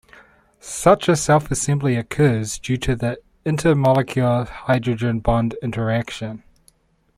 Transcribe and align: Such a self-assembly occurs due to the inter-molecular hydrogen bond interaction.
Such 0.63 1.07
a 1.07 1.15
self-assembly 1.15 1.95
occurs 1.95 2.57
due 2.57 2.77
to 2.77 2.95
the 2.95 3.19
inter-molecular 3.45 4.45
hydrogen 4.45 5.19
bond 5.19 5.53
interaction. 5.61 6.41